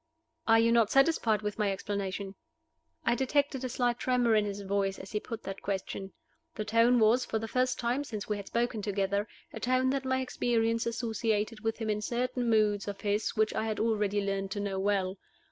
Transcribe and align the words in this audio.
"Are 0.47 0.57
you 0.59 0.71
not 0.71 0.89
satisfied 0.89 1.43
with 1.43 1.59
my 1.59 1.71
explanation?" 1.71 2.33
I 3.05 3.13
detected 3.13 3.63
a 3.63 3.69
slight 3.69 3.99
tremor 3.99 4.33
in 4.33 4.45
his 4.45 4.61
voice 4.61 4.97
as 4.97 5.11
he 5.11 5.19
put 5.19 5.43
that 5.43 5.61
question. 5.61 6.13
The 6.55 6.65
tone 6.65 6.97
was, 6.97 7.23
for 7.23 7.37
the 7.37 7.47
first 7.47 7.77
time 7.77 8.03
since 8.03 8.27
we 8.27 8.37
had 8.37 8.47
spoken 8.47 8.81
together, 8.81 9.27
a 9.53 9.59
tone 9.59 9.91
that 9.91 10.03
my 10.03 10.19
experience 10.21 10.87
associated 10.87 11.59
with 11.59 11.77
him 11.77 11.91
in 11.91 12.01
certain 12.01 12.49
moods 12.49 12.87
of 12.87 13.01
his 13.01 13.35
which 13.35 13.53
I 13.53 13.65
had 13.65 13.79
already 13.79 14.21
learned 14.25 14.49
to 14.53 14.59
know 14.59 14.79
well. 14.79 15.19